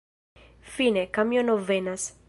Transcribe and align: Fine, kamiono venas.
Fine, 0.77 1.05
kamiono 1.19 1.57
venas. 1.71 2.13